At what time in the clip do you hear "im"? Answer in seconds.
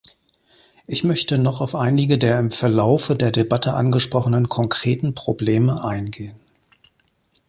2.39-2.49